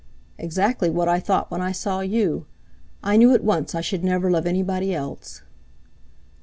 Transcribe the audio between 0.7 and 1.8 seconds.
what I thought when I